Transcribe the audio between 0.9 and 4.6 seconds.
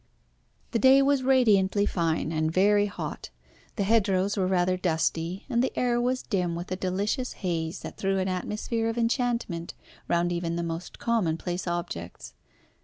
was radiantly fine, and very hot. The hedgerows were